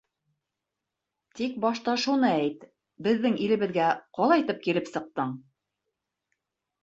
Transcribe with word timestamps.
Тик 1.39 1.57
башта 1.65 1.93
шуны 2.05 2.31
әйт: 2.37 2.63
беҙҙең 3.07 3.37
илебеҙгә 3.47 3.91
ҡалайтып 4.21 4.63
килеп 4.69 4.89
сыҡтың? 4.95 5.35